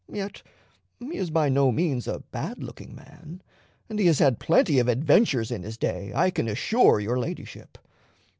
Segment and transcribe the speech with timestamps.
[0.11, 0.41] Yet
[0.97, 3.43] he is by no means a bad looking man,
[3.87, 7.77] and he has had plenty of adventures in his day, I can assure your Ladyship.